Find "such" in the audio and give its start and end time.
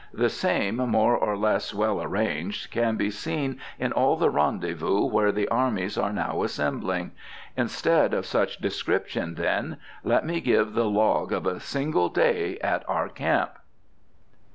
8.25-8.57